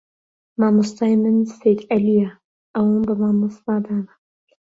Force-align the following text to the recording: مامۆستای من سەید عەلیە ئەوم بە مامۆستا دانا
مامۆستای 0.59 1.13
من 1.21 1.37
سەید 1.57 1.79
عەلیە 1.91 2.29
ئەوم 2.75 3.01
بە 3.07 3.13
مامۆستا 3.21 3.75
دانا 3.85 4.11